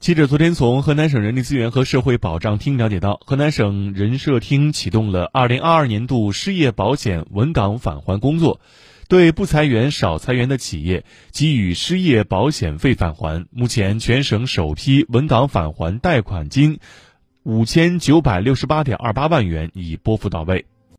[0.00, 8.62] 记者昨天从河南省人力资源和社会保障厅了解到，河南省人社厅启动了2022年度失业保险稳岗返还工作，
[9.10, 13.44] 对不裁员、少裁员的企业给予失业保险费返还。
[13.50, 16.78] 目前全省首批稳岗返还贷款金
[17.44, 20.64] 5,968.28万元已拨付到位。